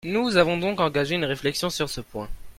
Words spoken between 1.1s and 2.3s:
une réflexion sur ce point.